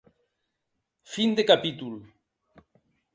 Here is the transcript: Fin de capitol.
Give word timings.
Fin 1.15 1.37
de 1.39 1.43
capitol. 1.51 1.95